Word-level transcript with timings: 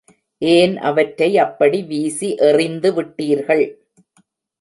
ஏன் 0.41 0.77
அவற்றை 0.79 1.37
அப்படி 1.37 1.83
வீசி 1.83 2.29
எறிந்துவிட்டீர்கள்? 2.39 3.63